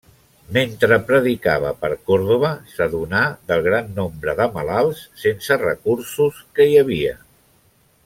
Mentre 0.55 0.97
predicava 1.09 1.73
per 1.81 1.91
Còrdova, 2.07 2.51
s'adonà 2.73 3.21
del 3.51 3.63
gran 3.69 3.93
nombre 4.01 4.37
de 4.43 4.51
malalts 4.59 5.05
sense 5.27 5.63
recursos 5.67 6.45
que 6.59 6.69
hi 6.73 6.79
havia. 6.85 7.17